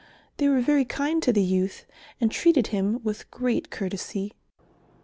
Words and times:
They 0.37 0.49
were 0.49 0.61
very 0.61 0.83
kind 0.83 1.21
to 1.21 1.31
the 1.31 1.43
youth 1.43 1.85
and 2.19 2.31
treated 2.31 2.69
him 2.69 3.03
with 3.03 3.29
great 3.29 3.69
courtesy. 3.69 4.33